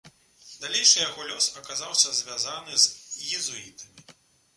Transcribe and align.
Далейшы 0.61 0.97
яго 1.01 1.25
лёс 1.31 1.49
аказаўся 1.61 2.13
звязаны 2.21 2.79
з 2.85 3.37
езуітамі. 3.41 4.01